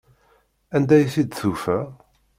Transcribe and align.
Anda 0.75 0.93
ay 0.97 1.05
t-id-tufa? 1.13 1.79